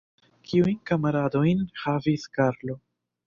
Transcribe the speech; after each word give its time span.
Kiujn 0.51 0.79
kamaradojn 0.91 1.61
havis 1.83 2.25
Karlo? 2.39 2.79